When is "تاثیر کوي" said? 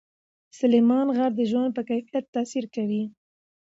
2.35-3.03